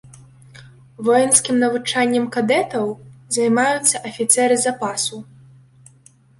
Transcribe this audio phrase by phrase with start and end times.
[1.09, 2.85] Воінскім навучаннем кадэтаў
[3.37, 5.25] займаюцца афіцэры запасу.